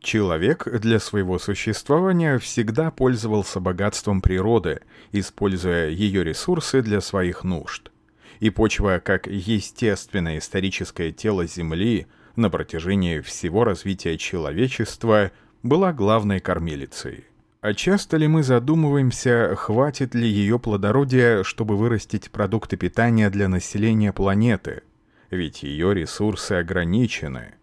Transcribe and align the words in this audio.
Человек 0.00 0.68
для 0.80 1.00
своего 1.00 1.38
существования 1.38 2.38
всегда 2.38 2.90
пользовался 2.90 3.60
богатством 3.60 4.20
природы, 4.20 4.80
используя 5.12 5.88
ее 5.88 6.22
ресурсы 6.22 6.82
для 6.82 7.00
своих 7.00 7.42
нужд. 7.44 7.90
И 8.40 8.50
почва, 8.50 9.02
как 9.04 9.26
естественное 9.26 10.38
историческое 10.38 11.10
тело 11.10 11.46
Земли, 11.46 12.06
на 12.36 12.50
протяжении 12.50 13.18
всего 13.18 13.64
развития 13.64 14.16
человечества 14.16 15.32
была 15.64 15.92
главной 15.92 16.38
кормилицей. 16.38 17.24
А 17.60 17.74
часто 17.74 18.16
ли 18.16 18.28
мы 18.28 18.44
задумываемся, 18.44 19.56
хватит 19.56 20.14
ли 20.14 20.28
ее 20.28 20.60
плодородия, 20.60 21.42
чтобы 21.42 21.76
вырастить 21.76 22.30
продукты 22.30 22.76
питания 22.76 23.28
для 23.30 23.48
населения 23.48 24.12
планеты? 24.12 24.82
Ведь 25.30 25.64
ее 25.64 25.92
ресурсы 25.92 26.52
ограничены. 26.52 27.54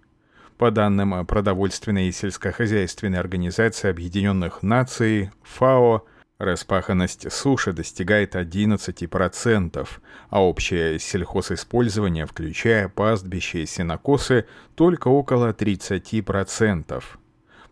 По 0.58 0.72
данным 0.72 1.26
Продовольственной 1.26 2.08
и 2.08 2.14
сельскохозяйственной 2.14 3.20
организации 3.20 3.90
Объединенных 3.90 4.64
Наций, 4.64 5.32
ФАО, 5.44 6.06
распаханность 6.38 7.30
суши 7.30 7.74
достигает 7.74 8.36
11%, 8.36 9.88
а 10.30 10.44
общее 10.44 10.98
сельхозиспользование, 10.98 12.26
включая 12.26 12.88
пастбища 12.88 13.58
и 13.58 13.66
сенокосы, 13.66 14.46
только 14.76 15.10
около 15.10 15.52
30%. 15.52 17.04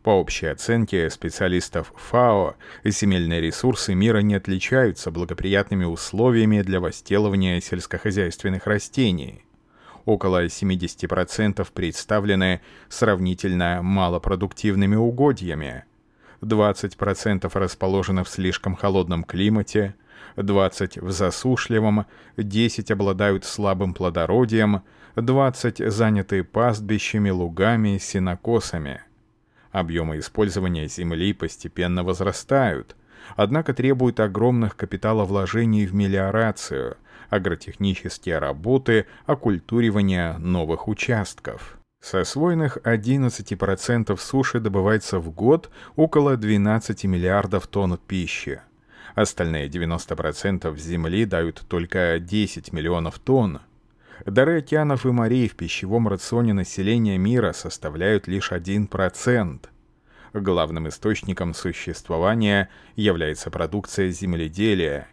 По 0.01 0.09
общей 0.09 0.47
оценке 0.47 1.09
специалистов 1.09 1.93
ФАО, 1.95 2.57
земельные 2.83 3.39
ресурсы 3.39 3.93
мира 3.95 4.19
не 4.19 4.35
отличаются 4.35 5.09
благоприятными 5.09 5.85
условиями 5.85 6.61
для 6.61 6.81
возделывания 6.81 7.61
сельскохозяйственных 7.61 8.67
растений 8.67 9.45
около 10.05 10.45
70% 10.45 11.67
представлены 11.73 12.61
сравнительно 12.89 13.81
малопродуктивными 13.81 14.95
угодьями, 14.95 15.85
20% 16.41 17.49
расположены 17.53 18.23
в 18.23 18.29
слишком 18.29 18.75
холодном 18.75 19.23
климате, 19.23 19.95
20 20.35 20.97
в 20.97 21.11
засушливом, 21.11 22.05
10 22.37 22.91
обладают 22.91 23.45
слабым 23.45 23.93
плодородием, 23.93 24.83
20 25.15 25.91
заняты 25.91 26.43
пастбищами, 26.43 27.29
лугами, 27.29 27.97
сенокосами. 27.97 29.01
Объемы 29.71 30.19
использования 30.19 30.87
земли 30.87 31.33
постепенно 31.33 32.03
возрастают, 32.03 32.95
однако 33.35 33.73
требуют 33.73 34.19
огромных 34.19 34.75
капиталовложений 34.75 35.85
в 35.85 35.93
мелиорацию, 35.93 36.97
агротехнические 37.29 38.39
работы, 38.39 39.05
оккультуривание 39.25 40.37
новых 40.37 40.87
участков. 40.87 41.77
С 42.01 42.13
освоенных 42.15 42.77
11% 42.83 44.17
суши 44.17 44.59
добывается 44.59 45.19
в 45.19 45.31
год 45.31 45.69
около 45.95 46.35
12 46.35 47.05
миллиардов 47.05 47.67
тонн 47.67 47.97
пищи. 47.97 48.61
Остальные 49.15 49.69
90% 49.69 50.77
земли 50.77 51.25
дают 51.25 51.63
только 51.67 52.19
10 52.19 52.73
миллионов 52.73 53.19
тонн. 53.19 53.61
Дары 54.25 54.59
океанов 54.59 55.05
и 55.05 55.11
морей 55.11 55.47
в 55.47 55.55
пищевом 55.55 56.07
рационе 56.07 56.53
населения 56.53 57.17
мира 57.17 57.53
составляют 57.53 58.27
лишь 58.27 58.51
1%. 58.51 59.59
Главным 60.33 60.87
источником 60.89 61.53
существования 61.53 62.69
является 62.95 63.51
продукция 63.51 64.09
земледелия, 64.09 65.07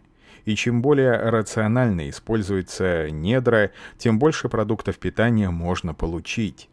и 0.47 0.55
чем 0.55 0.81
более 0.81 1.13
рационально 1.13 2.09
используются 2.09 3.11
недра, 3.11 3.71
тем 3.99 4.19
больше 4.19 4.49
продуктов 4.49 4.99
питания 4.99 5.51
можно 5.51 5.93
получить. 5.93 6.71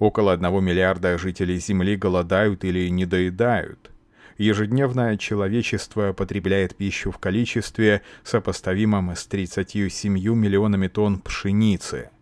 Около 0.00 0.32
1 0.32 0.64
миллиарда 0.64 1.16
жителей 1.18 1.58
Земли 1.58 1.94
голодают 1.94 2.64
или 2.64 2.88
недоедают. 2.88 3.92
Ежедневно 4.38 5.16
человечество 5.16 6.12
потребляет 6.12 6.74
пищу 6.74 7.12
в 7.12 7.18
количестве, 7.18 8.02
сопоставимом 8.24 9.14
с 9.14 9.24
37 9.26 10.12
миллионами 10.18 10.88
тонн 10.88 11.20
пшеницы– 11.20 12.10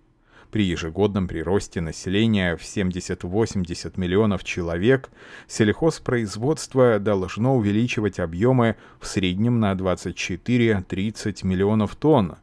при 0.50 0.64
ежегодном 0.64 1.28
приросте 1.28 1.80
населения 1.80 2.56
в 2.56 2.62
70-80 2.62 3.92
миллионов 3.96 4.44
человек 4.44 5.10
сельхозпроизводство 5.46 6.98
должно 6.98 7.56
увеличивать 7.56 8.18
объемы 8.18 8.76
в 9.00 9.06
среднем 9.06 9.60
на 9.60 9.72
24-30 9.72 11.46
миллионов 11.46 11.96
тонн. 11.96 12.36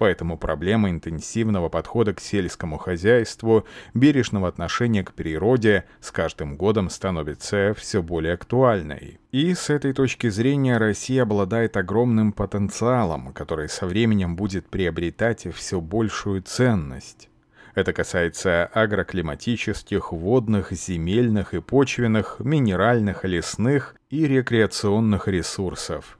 Поэтому 0.00 0.38
проблема 0.38 0.88
интенсивного 0.88 1.68
подхода 1.68 2.14
к 2.14 2.20
сельскому 2.20 2.78
хозяйству, 2.78 3.66
бережного 3.92 4.48
отношения 4.48 5.04
к 5.04 5.12
природе 5.12 5.84
с 6.00 6.10
каждым 6.10 6.56
годом 6.56 6.88
становится 6.88 7.74
все 7.76 8.02
более 8.02 8.32
актуальной. 8.32 9.20
И 9.30 9.52
с 9.52 9.68
этой 9.68 9.92
точки 9.92 10.30
зрения 10.30 10.78
Россия 10.78 11.24
обладает 11.24 11.76
огромным 11.76 12.32
потенциалом, 12.32 13.34
который 13.34 13.68
со 13.68 13.86
временем 13.86 14.36
будет 14.36 14.66
приобретать 14.68 15.46
все 15.54 15.82
большую 15.82 16.40
ценность. 16.40 17.29
Это 17.74 17.92
касается 17.92 18.66
агроклиматических, 18.66 20.12
водных, 20.12 20.70
земельных 20.72 21.54
и 21.54 21.60
почвенных, 21.60 22.36
минеральных, 22.40 23.24
лесных 23.24 23.94
и 24.10 24.26
рекреационных 24.26 25.28
ресурсов. 25.28 26.18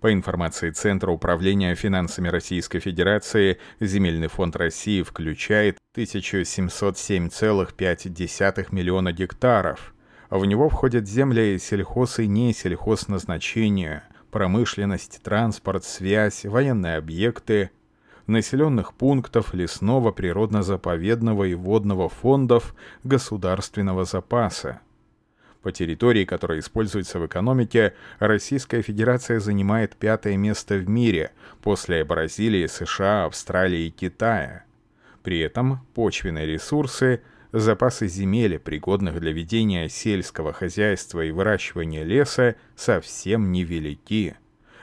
По 0.00 0.12
информации 0.12 0.70
Центра 0.70 1.10
управления 1.10 1.74
финансами 1.74 2.28
Российской 2.28 2.78
Федерации, 2.78 3.58
Земельный 3.80 4.28
фонд 4.28 4.54
России 4.54 5.02
включает 5.02 5.78
1707,5 5.96 8.66
миллиона 8.70 9.12
гектаров. 9.12 9.92
В 10.30 10.44
него 10.44 10.68
входят 10.68 11.08
земли 11.08 11.58
сельхоз 11.58 12.20
и 12.20 12.28
не 12.28 12.52
сельхозназначения, 12.52 14.04
промышленность, 14.30 15.20
транспорт, 15.24 15.82
связь, 15.82 16.44
военные 16.44 16.98
объекты, 16.98 17.72
населенных 18.28 18.94
пунктов 18.94 19.54
лесного, 19.54 20.12
природно-заповедного 20.12 21.44
и 21.44 21.54
водного 21.54 22.08
фондов 22.08 22.74
государственного 23.02 24.04
запаса. 24.04 24.80
По 25.62 25.72
территории, 25.72 26.24
которая 26.24 26.60
используется 26.60 27.18
в 27.18 27.26
экономике, 27.26 27.94
Российская 28.20 28.80
Федерация 28.80 29.40
занимает 29.40 29.96
пятое 29.96 30.36
место 30.36 30.76
в 30.76 30.88
мире 30.88 31.32
после 31.62 32.04
Бразилии, 32.04 32.66
США, 32.66 33.24
Австралии 33.24 33.86
и 33.86 33.90
Китая. 33.90 34.64
При 35.22 35.40
этом 35.40 35.84
почвенные 35.94 36.46
ресурсы, 36.46 37.22
запасы 37.52 38.06
земель, 38.06 38.58
пригодных 38.58 39.20
для 39.20 39.32
ведения 39.32 39.88
сельского 39.88 40.52
хозяйства 40.52 41.24
и 41.24 41.32
выращивания 41.32 42.04
леса, 42.04 42.54
совсем 42.76 43.50
невелики. 43.50 44.36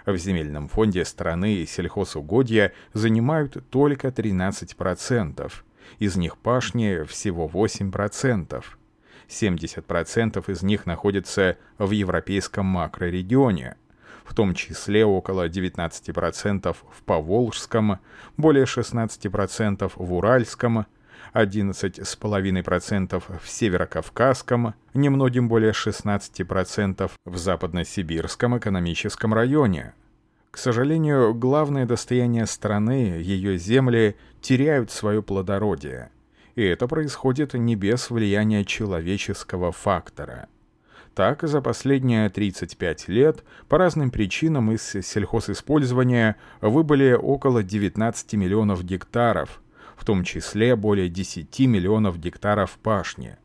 В 0.06 0.18
земельном 0.18 0.68
фонде 0.68 1.04
страны 1.04 1.66
сельхозугодья 1.66 2.74
занимают 2.94 3.64
только 3.72 4.10
13%. 4.10 5.52
Из 6.00 6.16
них 6.16 6.38
пашни 6.38 7.04
всего 7.06 7.48
8%. 7.48 8.64
70% 9.28 10.52
из 10.52 10.62
них 10.62 10.86
находятся 10.86 11.58
в 11.80 11.90
европейском 11.90 12.68
макрорегионе, 12.68 13.78
в 14.24 14.36
том 14.36 14.54
числе 14.54 15.04
около 15.06 15.50
19% 15.50 16.76
в 16.92 17.04
Поволжском, 17.04 18.00
более 18.38 18.66
16% 18.66 19.92
в 19.96 20.14
Уральском, 20.14 20.86
11,5% 21.34 23.24
в 23.42 23.50
Северокавказском, 23.50 24.74
немногим 24.94 25.48
более 25.48 25.72
16% 25.72 27.12
в 27.26 27.38
Западносибирском 27.38 28.58
экономическом 28.58 29.34
районе. 29.34 29.94
К 30.52 30.58
сожалению, 30.58 31.34
главное 31.34 31.86
достояние 31.86 32.46
страны, 32.46 33.20
ее 33.22 33.58
земли, 33.58 34.16
теряют 34.42 34.90
свое 34.90 35.22
плодородие. 35.22 36.12
И 36.56 36.64
это 36.64 36.88
происходит 36.88 37.54
не 37.54 37.76
без 37.76 38.10
влияния 38.10 38.64
человеческого 38.64 39.74
фактора. 39.74 40.48
Так, 41.14 41.44
за 41.44 41.62
последние 41.62 42.30
35 42.30 43.08
лет 43.10 43.44
по 43.68 43.78
разным 43.78 44.12
причинам 44.12 44.72
из 44.72 44.82
сельхозиспользования 44.84 46.38
выбыли 46.62 47.14
около 47.14 47.64
19 47.64 48.34
миллионов 48.34 48.84
гектаров– 48.84 49.62
в 49.96 50.06
том 50.06 50.24
числе 50.24 50.76
более 50.76 51.10
10 51.10 51.60
миллионов 51.62 52.20
гектаров 52.20 52.78
пашни. 52.82 53.38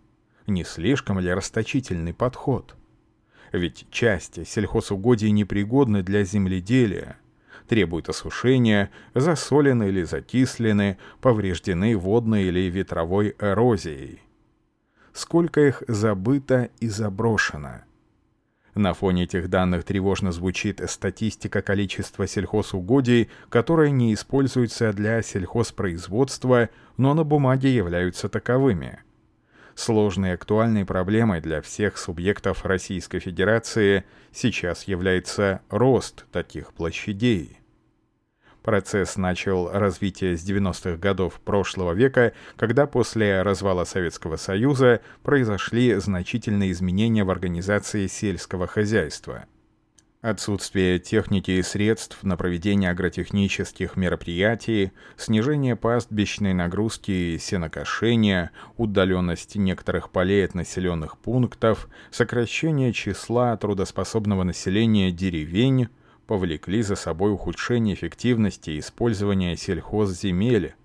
Не 0.47 0.64
слишком 0.64 1.19
ли 1.19 1.32
расточительный 1.32 2.14
подход? 2.14 2.76
Ведь 3.52 3.87
части 3.91 4.44
сельхозугодий 4.44 5.31
непригодны 5.31 6.02
для 6.02 6.25
земледелия, 6.25 7.19
требуют 7.69 8.08
осушения, 8.08 8.91
засолены 9.14 9.88
или 9.88 10.02
закислены, 10.02 10.99
повреждены 11.20 11.97
водной 11.97 12.44
или 12.44 12.70
ветровой 12.70 13.35
эрозией. 13.38 14.20
Сколько 15.12 15.61
их 15.61 15.82
забыто 15.88 16.70
и 16.81 16.88
заброшено– 16.88 17.82
на 18.81 18.94
фоне 18.94 19.25
этих 19.25 19.49
данных 19.49 19.85
тревожно 19.85 20.32
звучит 20.32 20.81
статистика 20.91 21.62
количества 21.62 22.27
сельхозугодий, 22.27 23.31
которые 23.49 23.93
не 23.93 24.12
используются 24.15 24.93
для 24.93 25.23
сельхозпроизводства, 25.23 26.71
но 26.97 27.15
на 27.15 27.23
бумаге 27.23 27.75
являются 27.75 28.29
таковыми. 28.29 28.99
Сложной 29.75 30.31
и 30.31 30.32
актуальной 30.32 30.85
проблемой 30.85 31.41
для 31.41 31.62
всех 31.62 31.97
субъектов 31.97 32.67
Российской 32.67 33.21
Федерации 33.21 34.05
сейчас 34.32 34.85
является 34.85 35.61
рост 35.71 36.27
таких 36.32 36.73
площадей. 36.73 37.60
Процесс 38.62 39.17
начал 39.17 39.71
развитие 39.71 40.37
с 40.37 40.49
90-х 40.49 40.97
годов 40.99 41.41
прошлого 41.41 41.93
века, 41.93 42.35
когда 42.57 42.87
после 42.87 43.43
развала 43.43 43.85
Советского 43.85 44.37
Союза 44.37 45.01
произошли 45.23 45.95
значительные 45.95 46.73
изменения 46.73 47.25
в 47.25 47.31
организации 47.31 48.07
сельского 48.07 48.67
хозяйства. 48.67 49.47
Отсутствие 50.21 50.99
техники 50.99 51.53
и 51.53 51.62
средств 51.62 52.23
на 52.23 52.37
проведение 52.37 52.91
агротехнических 52.91 53.97
мероприятий, 53.97 54.93
снижение 55.17 55.77
пастбищной 55.77 56.53
нагрузки 56.53 57.11
и 57.11 57.39
сенокошения, 57.39 58.51
удаленность 58.77 59.56
некоторых 59.56 60.11
полей 60.11 60.45
от 60.45 60.55
населенных 60.55 61.17
пунктов, 61.17 61.89
сокращение 62.11 62.93
числа 62.93 63.56
трудоспособного 63.56 64.43
населения 64.43 65.11
деревень– 65.11 65.89
повлекли 66.31 66.81
за 66.82 66.94
собой 66.94 67.32
ухудшение 67.32 67.97
эффективности 67.97 68.79
использования 68.79 69.56
сельхозземель. 69.56 70.77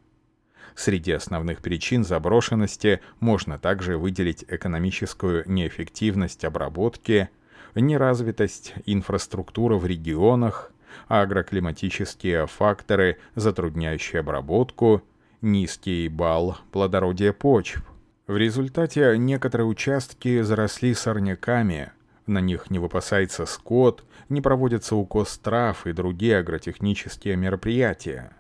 Среди 0.74 1.12
основных 1.12 1.62
причин 1.62 2.04
заброшенности 2.04 3.00
можно 3.20 3.60
также 3.60 4.00
выделить 4.00 4.44
экономическую 4.48 5.44
неэффективность 5.46 6.44
обработки, 6.46 7.30
неразвитость 7.76 8.74
инфраструктуры 8.88 9.76
в 9.76 9.86
регионах, 9.86 10.72
агроклиматические 11.10 12.48
факторы, 12.48 13.20
затрудняющие 13.36 14.22
обработку, 14.22 15.04
низкий 15.42 16.08
балл 16.08 16.58
плодородия 16.72 17.34
почв. 17.34 17.84
В 18.26 18.36
результате 18.36 19.16
некоторые 19.20 19.68
участки 19.68 20.42
заросли 20.42 20.96
сорняками, 20.96 21.92
на 22.28 22.40
них 22.40 22.70
не 22.70 22.80
выпасается 22.80 23.46
скот, 23.46 24.04
не 24.30 24.42
проводится 24.42 24.96
укос 24.96 25.38
трав 25.38 25.86
и 25.86 25.94
другие 25.94 26.38
агротехнические 26.38 27.36
мероприятия. 27.36 28.32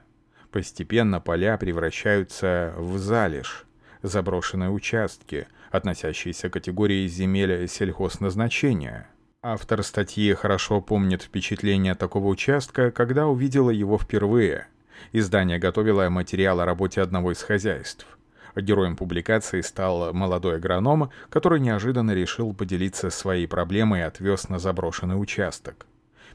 Постепенно 0.52 1.20
поля 1.20 1.58
превращаются 1.58 2.74
в 2.78 2.98
залежь, 2.98 3.66
заброшенные 4.02 4.70
участки, 4.70 5.48
относящиеся 5.72 6.50
к 6.50 6.54
категории 6.54 7.08
земель 7.08 7.68
сельхозназначения. 7.68 9.10
Автор 9.42 9.84
статьи 9.84 10.34
хорошо 10.34 10.82
помнит 10.82 11.22
впечатление 11.22 11.94
такого 11.94 12.28
участка, 12.28 12.90
когда 12.90 13.28
увидела 13.28 13.70
его 13.70 13.98
впервые. 14.00 14.68
Издание 15.12 15.60
готовило 15.60 16.10
материал 16.10 16.60
о 16.62 16.66
работе 16.66 17.02
одного 17.02 17.32
из 17.32 17.44
хозяйств. 17.44 18.08
Героем 18.56 18.96
публикации 18.96 19.62
стал 19.62 20.14
молодой 20.14 20.56
агроном, 20.56 21.10
который 21.30 21.60
неожиданно 21.60 22.12
решил 22.12 22.54
поделиться 22.54 23.10
своей 23.10 23.48
проблемой 23.48 24.00
и 24.00 24.04
отвез 24.04 24.50
на 24.50 24.60
заброшенный 24.60 25.20
участок. 25.20 25.86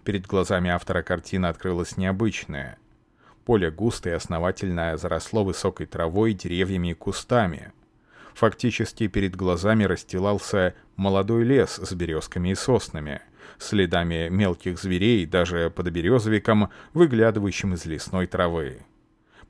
Перед 0.04 0.26
глазами 0.26 0.70
автора 0.70 1.02
картина 1.02 1.48
открылась 1.48 1.96
необычная. 1.96 2.78
Поле 3.44 3.70
густо 3.70 4.10
и 4.10 4.12
основательно 4.12 4.96
заросло 4.96 5.44
высокой 5.44 5.86
травой, 5.86 6.34
деревьями 6.34 6.88
и 6.88 6.94
кустами. 6.94 7.72
Фактически 8.34 9.06
перед 9.08 9.34
глазами 9.34 9.84
расстилался 9.84 10.74
молодой 10.96 11.44
лес 11.44 11.80
с 11.82 11.92
березками 11.92 12.50
и 12.50 12.54
соснами, 12.54 13.22
следами 13.58 14.28
мелких 14.30 14.78
зверей, 14.78 15.26
даже 15.26 15.70
под 15.70 15.90
березовиком, 15.90 16.70
выглядывающим 16.94 17.74
из 17.74 17.84
лесной 17.86 18.26
травы. 18.26 18.82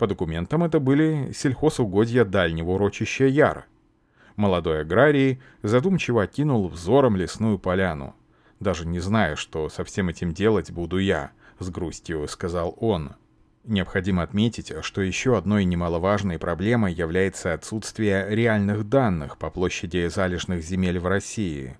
По 0.00 0.06
документам 0.06 0.64
это 0.64 0.80
были 0.80 1.30
сельхозугодья 1.36 2.24
дальнего 2.24 2.70
урочища 2.70 3.26
Яр. 3.26 3.66
Молодой 4.34 4.80
аграрий 4.80 5.42
задумчиво 5.62 6.22
окинул 6.22 6.68
взором 6.68 7.16
лесную 7.16 7.58
поляну. 7.58 8.16
«Даже 8.60 8.86
не 8.86 8.98
зная, 8.98 9.36
что 9.36 9.68
со 9.68 9.84
всем 9.84 10.08
этим 10.08 10.32
делать 10.32 10.70
буду 10.70 10.96
я»,— 10.96 11.32
с 11.58 11.68
грустью 11.68 12.26
сказал 12.28 12.74
он. 12.80 13.10
Необходимо 13.64 14.22
отметить, 14.22 14.72
что 14.80 15.02
еще 15.02 15.36
одной 15.36 15.66
немаловажной 15.66 16.38
проблемой 16.38 16.94
является 16.94 17.52
отсутствие 17.52 18.26
реальных 18.30 18.88
данных 18.88 19.36
по 19.36 19.50
площади 19.50 20.08
залежных 20.08 20.62
земель 20.62 20.98
в 20.98 21.08
России 21.08 21.76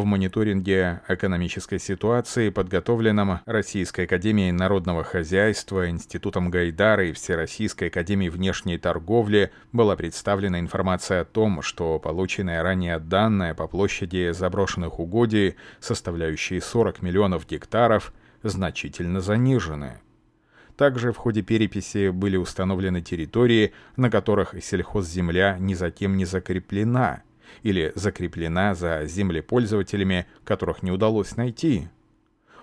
в 0.00 0.04
мониторинге 0.04 1.00
экономической 1.08 1.78
ситуации, 1.78 2.50
подготовленном 2.50 3.40
Российской 3.46 4.02
Академией 4.02 4.52
Народного 4.52 5.02
Хозяйства, 5.02 5.88
Институтом 5.88 6.50
Гайдара 6.50 7.06
и 7.06 7.12
Всероссийской 7.12 7.88
Академией 7.88 8.30
Внешней 8.30 8.76
Торговли, 8.76 9.50
была 9.72 9.96
представлена 9.96 10.60
информация 10.60 11.22
о 11.22 11.24
том, 11.24 11.62
что 11.62 11.98
полученные 11.98 12.60
ранее 12.60 12.98
данные 12.98 13.54
по 13.54 13.66
площади 13.66 14.32
заброшенных 14.32 15.00
угодий, 15.00 15.56
составляющие 15.80 16.60
40 16.60 17.00
миллионов 17.00 17.46
гектаров, 17.46 18.12
значительно 18.42 19.20
занижены. 19.20 20.00
Также 20.76 21.12
в 21.12 21.16
ходе 21.16 21.40
переписи 21.40 22.10
были 22.10 22.36
установлены 22.36 23.00
территории, 23.00 23.72
на 23.96 24.10
которых 24.10 24.54
сельхозземля 24.62 25.56
ни 25.58 25.72
за 25.72 25.90
кем 25.90 26.18
не 26.18 26.26
закреплена– 26.26 27.22
или 27.62 27.92
закреплена 27.94 28.74
за 28.74 29.04
землепользователями, 29.06 30.26
которых 30.44 30.82
не 30.82 30.90
удалось 30.90 31.36
найти. 31.36 31.88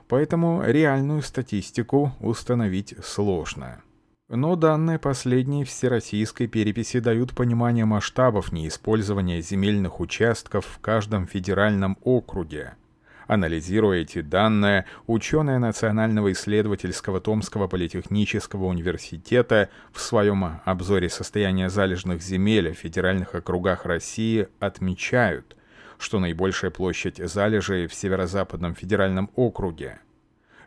Поэтому 0.08 0.64
реальную 0.66 1.22
статистику 1.22 2.14
установить 2.20 2.96
сложно. 3.04 3.82
Но 4.30 4.56
данные 4.56 5.00
последней 5.00 5.64
всероссийской 5.64 6.48
переписи 6.48 7.00
дают 7.00 7.36
понимание 7.36 7.86
масштабов 7.86 8.52
неиспользования 8.52 9.42
земельных 9.42 10.00
участков 10.00 10.66
в 10.66 10.80
каждом 10.80 11.28
федеральном 11.28 11.98
округе– 12.04 12.74
Анализируя 13.28 14.00
эти 14.00 14.22
данные, 14.22 14.86
ученые 15.08 15.58
Национального 15.58 16.32
исследовательского 16.34 17.22
Томского 17.22 17.68
политехнического 17.68 18.66
университета 18.66 19.70
в 19.94 20.02
своем 20.02 20.60
обзоре 20.66 21.10
состояния 21.10 21.70
залежных 21.70 22.22
земель 22.22 22.74
в 22.74 22.78
федеральных 22.78 23.34
округах 23.34 23.86
России 23.86 24.50
отмечают, 24.60 25.56
что 25.98 26.20
наибольшая 26.20 26.72
площадь 26.72 27.18
залежей 27.18 27.88
в 27.88 27.94
Северо-Западном 27.94 28.76
федеральном 28.76 29.30
округе. 29.36 30.00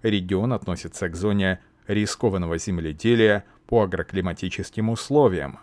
Регион 0.02 0.52
относится 0.54 1.08
к 1.08 1.16
зоне 1.16 1.60
рискованного 1.86 2.56
земледелия 2.56 3.44
по 3.66 3.82
агроклиматическим 3.82 4.88
условиям, 4.88 5.58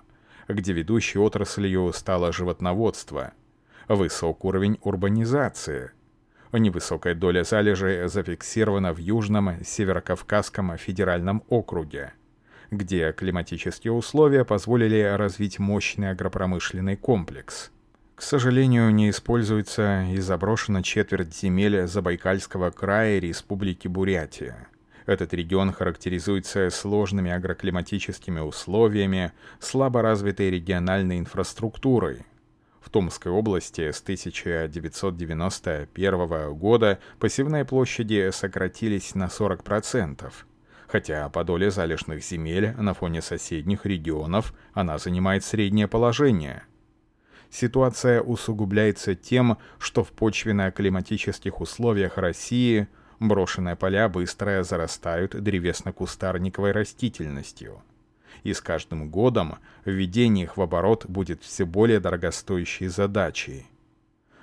где 0.48 0.74
ведущей 0.74 1.18
отраслью 1.18 1.92
стало 1.94 2.32
животноводство, 2.32 3.34
высок 3.88 4.46
уровень 4.46 4.78
урбанизации– 4.84 5.92
Невысокая 6.60 7.16
доля 7.16 7.44
залежей 7.44 8.08
зафиксирована 8.08 8.94
в 8.94 8.98
Южном 8.98 9.64
Северокавказском 9.64 10.78
федеральном 10.78 11.44
округе, 11.50 12.14
где 12.70 13.12
климатические 13.12 13.92
условия 13.92 14.46
позволили 14.46 15.02
развить 15.02 15.58
мощный 15.58 16.12
агропромышленный 16.12 16.96
комплекс. 16.96 17.72
К 18.14 18.22
сожалению, 18.22 18.94
не 18.94 19.10
используется 19.10 20.06
и 20.12 20.18
заброшена 20.18 20.84
четверть 20.84 21.36
земель 21.36 21.88
Забайкальского 21.88 22.70
края 22.70 23.18
Республики 23.18 23.88
Бурятия. 23.88 24.68
Этот 25.08 25.34
регион 25.34 25.74
характеризуется 25.74 26.70
сложными 26.70 27.32
агроклиматическими 27.32 28.40
условиями, 28.40 29.32
слабо 29.60 30.04
развитой 30.04 30.52
региональной 30.52 31.18
инфраструктурой– 31.18 32.28
Томской 32.94 33.32
области 33.32 33.92
с 33.92 34.02
1991 34.02 36.54
года 36.54 37.00
посевные 37.20 37.66
площади 37.66 38.30
сократились 38.32 39.16
на 39.16 39.26
40%, 39.26 40.32
хотя 40.88 41.28
по 41.30 41.44
доле 41.44 41.72
залежных 41.72 42.24
земель 42.24 42.76
на 42.78 42.94
фоне 42.94 43.24
соседних 43.24 43.88
регионов 43.88 44.54
она 44.74 45.00
занимает 45.00 45.44
среднее 45.44 45.88
положение. 45.88 46.66
Ситуация 47.50 48.22
усугубляется 48.22 49.16
тем, 49.16 49.58
что 49.80 50.04
в 50.04 50.12
почвенно-климатических 50.12 51.62
условиях 51.62 52.20
России 52.20 52.88
брошенные 53.20 53.76
поля 53.76 54.08
быстро 54.08 54.62
зарастают 54.62 55.32
древесно-кустарниковой 55.32 56.72
растительностью– 56.72 57.82
и 58.44 58.54
с 58.54 58.62
каждым 58.62 59.10
годом 59.10 59.56
введение 59.86 60.46
их 60.46 60.58
в 60.58 60.62
оборот 60.62 61.06
будет 61.06 61.44
все 61.44 61.66
более 61.66 62.00
дорогостоящей 62.00 62.88
задачей. 62.88 63.68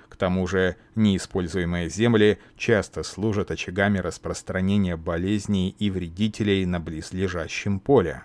К 0.09 0.15
тому 0.17 0.45
же 0.45 0.75
неиспользуемые 0.95 1.89
земли 1.89 2.37
часто 2.57 3.03
служат 3.03 3.49
очагами 3.49 3.97
распространения 3.97 4.97
болезней 4.97 5.75
и 5.79 5.89
вредителей 5.89 6.65
на 6.65 6.79
близлежащем 6.79 7.79
поле. 7.79 8.23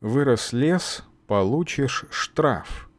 Вырос 0.00 0.52
лес– 0.52 1.04
получишь 1.26 2.04
штраф. 2.10 2.90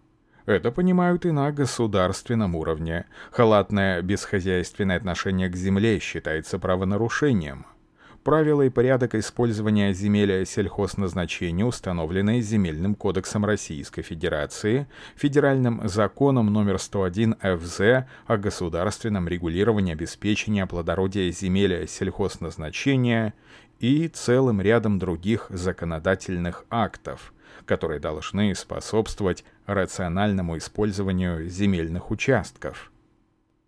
Это 0.45 0.71
понимают 0.71 1.25
и 1.25 1.31
на 1.31 1.51
государственном 1.51 2.55
уровне. 2.55 3.05
Халатное 3.31 4.01
бесхозяйственное 4.01 4.97
отношение 4.97 5.49
к 5.49 5.55
земле 5.55 5.99
считается 5.99 6.57
правонарушением– 6.59 7.65
правила 8.23 8.63
и 8.63 8.69
порядок 8.69 9.15
использования 9.15 9.93
земель 9.93 10.45
сельхозназначения, 10.45 11.65
установленные 11.65 12.41
Земельным 12.41 12.95
кодексом 12.95 13.45
Российской 13.45 14.01
Федерации, 14.01 14.87
Федеральным 15.15 15.87
законом 15.87 16.47
номер 16.51 16.79
101 16.79 17.35
ФЗ 17.41 18.05
о 18.27 18.37
государственном 18.37 19.27
регулировании 19.27 19.93
обеспечения 19.93 20.65
плодородия 20.65 21.31
земель 21.31 21.87
сельхозназначения 21.87 23.33
и 23.79 24.07
целым 24.07 24.61
рядом 24.61 24.99
других 24.99 25.47
законодательных 25.49 26.65
актов, 26.69 27.33
которые 27.65 27.99
должны 27.99 28.53
способствовать 28.55 29.43
рациональному 29.65 30.57
использованию 30.57 31.47
земельных 31.49 32.11
участков. 32.11 32.91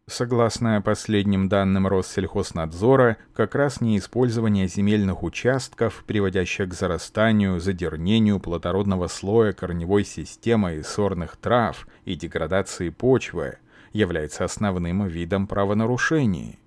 Согласно 0.08 0.81
последним 0.81 1.48
данным 1.48 1.88
Россельхознадзора, 1.88 3.17
как 3.34 3.55
раз 3.55 3.81
неиспользование 3.81 4.67
земельных 4.67 5.24
участков, 5.24 6.03
приводящих 6.05 6.70
к 6.70 6.74
зарастанию, 6.74 7.60
задернению 7.60 8.39
плодородного 8.39 9.08
слоя 9.08 9.53
корневой 9.53 10.03
системы 10.03 10.75
и 10.75 10.84
сорных 10.84 11.38
трав 11.38 11.88
и 12.03 12.15
деградации 12.15 12.89
почвы, 12.89 13.60
является 13.93 14.43
основным 14.43 15.05
видом 15.08 15.48
правонарушений. 15.48 16.60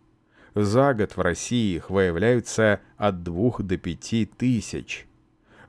За 0.55 0.95
год 0.95 1.17
в 1.17 1.21
России 1.21 1.77
их 1.77 1.91
выявляются 1.91 2.81
от 2.97 3.25
2 3.25 3.57
до 3.59 3.77
5 3.77 4.37
тысяч– 4.39 5.07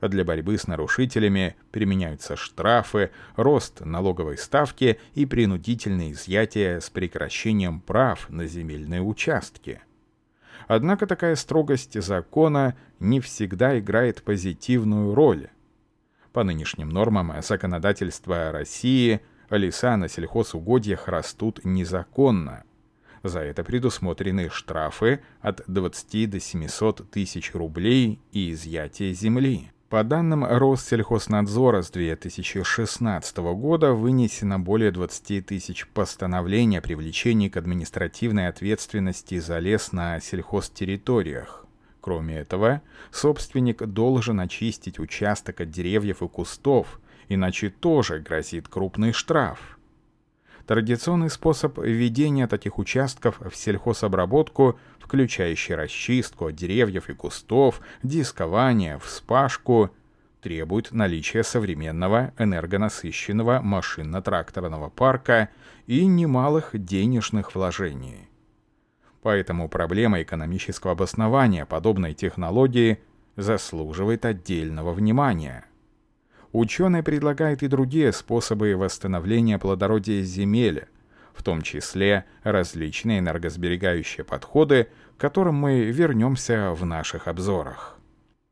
для 0.00 0.24
борьбы 0.24 0.58
с 0.58 0.66
нарушителями 0.66 1.56
применяются 1.70 2.36
штрафы, 2.36 3.10
рост 3.36 3.80
налоговой 3.84 4.38
ставки 4.38 4.98
и 5.14 5.26
принудительное 5.26 6.12
изъятие 6.12 6.80
с 6.80 6.90
прекращением 6.90 7.80
прав 7.80 8.28
на 8.28 8.46
земельные 8.46 9.02
участки. 9.02 9.80
Однако 10.68 11.06
такая 11.06 11.36
строгость 11.36 12.00
закона 12.00 12.76
не 12.98 13.20
всегда 13.20 13.78
играет 13.78 14.22
позитивную 14.22 15.14
роль. 15.14 15.48
По 16.32 16.44
нынешним 16.44 16.88
нормам 16.88 17.32
законодательства 17.40 18.50
России 18.52 19.20
леса 19.50 19.96
на 19.96 20.08
сельхозугодьях 20.08 21.08
растут 21.08 21.64
незаконно. 21.64 22.64
За 23.22 23.40
это 23.40 23.64
предусмотрены 23.64 24.50
штрафы 24.50 25.20
от 25.40 25.62
20 25.66 26.30
до 26.30 26.40
700 26.40 27.10
тысяч 27.10 27.54
рублей 27.54 28.20
и 28.32 28.52
изъятие 28.52 29.14
земли. 29.14 29.72
По 29.88 30.02
данным 30.02 30.44
Россельхознадзора 30.44 31.82
с 31.82 31.92
2016 31.92 33.36
года 33.36 33.92
вынесено 33.92 34.58
более 34.58 34.90
20 34.90 35.46
тысяч 35.46 35.86
постановлений 35.86 36.78
о 36.78 36.82
привлечении 36.82 37.48
к 37.48 37.56
административной 37.56 38.48
ответственности 38.48 39.38
за 39.38 39.60
лес 39.60 39.92
на 39.92 40.18
сельхозтерриториях. 40.18 41.66
Кроме 42.00 42.38
этого, 42.38 42.82
собственник 43.12 43.84
должен 43.84 44.40
очистить 44.40 44.98
участок 44.98 45.60
от 45.60 45.70
деревьев 45.70 46.20
и 46.20 46.26
кустов, 46.26 47.00
иначе 47.28 47.70
тоже 47.70 48.18
грозит 48.18 48.66
крупный 48.66 49.12
штраф. 49.12 49.78
Традиционный 50.66 51.30
способ 51.30 51.78
введения 51.78 52.48
таких 52.48 52.78
участков 52.80 53.40
в 53.40 53.54
сельхозобработку, 53.54 54.80
включающий 55.06 55.76
расчистку 55.76 56.46
от 56.46 56.56
деревьев 56.56 57.08
и 57.08 57.14
кустов, 57.14 57.80
дискование, 58.02 58.98
вспашку, 58.98 59.90
требует 60.42 60.90
наличия 60.90 61.44
современного 61.44 62.32
энергонасыщенного 62.38 63.60
машинно-тракторного 63.62 64.90
парка 64.90 65.48
и 65.86 66.04
немалых 66.06 66.70
денежных 66.72 67.54
вложений. 67.54 68.28
Поэтому 69.22 69.68
проблема 69.68 70.22
экономического 70.22 70.92
обоснования 70.92 71.66
подобной 71.66 72.12
технологии 72.12 72.98
заслуживает 73.36 74.24
отдельного 74.24 74.92
внимания– 74.92 75.64
Ученые 76.52 77.02
предлагают 77.02 77.62
и 77.62 77.68
другие 77.68 78.12
способы 78.14 78.74
восстановления 78.76 79.58
плодородия 79.58 80.22
земель, 80.22 80.86
в 81.36 81.42
том 81.42 81.62
числе 81.62 82.24
различные 82.42 83.18
энергосберегающие 83.18 84.24
подходы, 84.24 84.88
к 85.16 85.20
которым 85.20 85.56
мы 85.56 85.82
вернемся 85.84 86.72
в 86.72 86.84
наших 86.84 87.28
обзорах. 87.28 87.98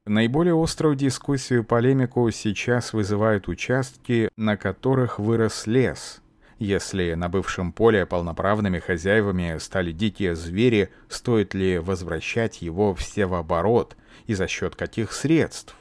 Наиболее 0.06 0.54
острую 0.54 0.96
дискуссию 0.96 1.60
и 1.60 1.64
полемику 1.64 2.30
сейчас 2.30 2.92
вызывают 2.92 3.48
участки, 3.48 4.28
на 4.36 4.58
которых 4.58 5.18
вырос 5.18 5.66
лес. 5.66 6.20
Если 6.58 7.14
на 7.14 7.28
бывшем 7.28 7.72
поле 7.72 8.04
полноправными 8.04 8.78
хозяевами 8.78 9.56
стали 9.58 9.92
дикие 9.92 10.36
звери, 10.36 10.90
стоит 11.08 11.54
ли 11.54 11.78
возвращать 11.78 12.60
его 12.60 12.94
все 12.94 13.26
в 13.26 13.34
оборот 13.34 13.96
и 14.26 14.34
за 14.34 14.46
счет 14.46 14.76
каких 14.76 15.12
средств? 15.12 15.74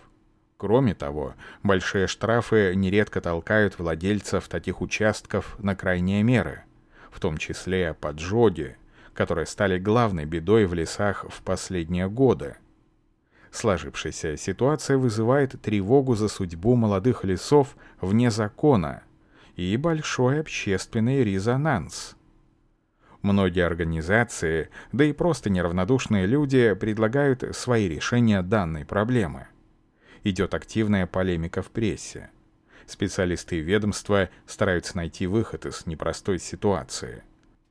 Кроме 0.57 0.95
того, 0.95 1.33
большие 1.61 2.07
штрафы 2.07 2.73
нередко 2.75 3.19
толкают 3.19 3.77
владельцев 3.77 4.47
таких 4.47 4.79
участков 4.79 5.57
на 5.59 5.75
крайние 5.75 6.23
меры, 6.23 6.63
в 7.13 7.19
том 7.19 7.37
числе 7.37 7.93
поджоги, 7.93 8.75
которые 9.13 9.45
стали 9.45 9.77
главной 9.77 10.25
бедой 10.25 10.65
в 10.65 10.73
лесах 10.73 11.25
в 11.29 11.41
последние 11.43 12.09
годы. 12.09 12.55
Сложившаяся 13.51 14.35
ситуация 14.35 14.97
вызывает 14.97 15.61
тревогу 15.61 16.15
за 16.15 16.27
судьбу 16.27 16.75
молодых 16.75 17.23
лесов 17.23 17.75
вне 18.01 18.31
закона 18.31 19.03
и 19.55 19.77
большой 19.77 20.39
общественный 20.39 21.23
резонанс. 21.23 22.15
Многие 23.21 23.65
организации, 23.65 24.69
да 24.91 25.05
и 25.05 25.13
просто 25.13 25.49
неравнодушные 25.49 26.25
люди 26.25 26.73
предлагают 26.73 27.55
свои 27.55 27.87
решения 27.87 28.41
данной 28.41 28.85
проблемы 28.85 29.47
идет 30.23 30.53
активная 30.53 31.05
полемика 31.05 31.61
в 31.61 31.69
прессе. 31.69 32.29
Специалисты 32.85 33.59
ведомства 33.59 34.29
стараются 34.45 34.97
найти 34.97 35.27
выход 35.27 35.65
из 35.65 35.85
непростой 35.85 36.39
ситуации. 36.39 37.23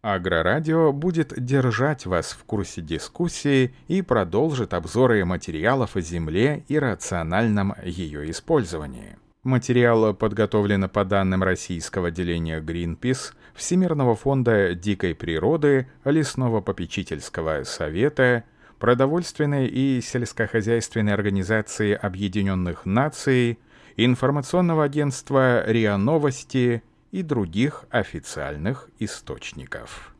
Агрорадио 0.02 0.92
будет 0.92 1.32
держать 1.36 2.06
вас 2.06 2.32
в 2.32 2.42
курсе 2.44 2.82
дискуссии 2.82 3.72
и 3.86 4.02
продолжит 4.02 4.74
обзоры 4.74 5.24
материалов 5.24 5.94
о 5.94 6.00
Земле 6.00 6.64
и 6.66 6.76
рациональном 6.76 7.74
ее 7.84 8.28
использовании. 8.28 9.16
Материал 9.44 10.12
подготовлен 10.14 10.88
по 10.88 11.04
данным 11.04 11.44
российского 11.44 12.08
отделения 12.08 12.60
Greenpeace, 12.60 13.32
Всемирного 13.54 14.16
фонда 14.16 14.74
дикой 14.74 15.14
природы, 15.14 15.88
Лесного 16.04 16.60
попечительского 16.60 17.62
совета, 17.64 18.44
Продовольственной 18.80 19.68
и 19.68 20.00
сельскохозяйственной 20.00 21.14
организации 21.14 21.92
Объединенных 21.92 22.86
Наций, 22.86 23.60
информационного 23.96 24.84
агентства 24.84 25.64
РИА 25.66 25.96
Новости 25.96 26.82
и 27.10 27.22
других 27.22 27.84
официальных 27.90 28.88
источников. 28.98 30.11